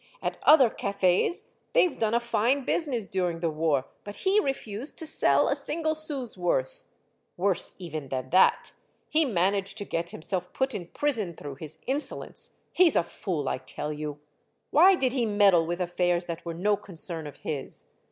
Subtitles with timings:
[0.19, 1.43] At other cafes
[1.73, 5.55] they Ve done a fine business during the war, but he refused to sell a
[5.55, 6.85] single sou's worth.
[7.37, 8.73] Worse even than that.
[9.09, 12.49] He managed to get himself put in prison through his insolence.
[12.73, 14.19] He 's a fool, I tell you.
[14.71, 17.85] Why did he meddle with affairs that were no concern of his?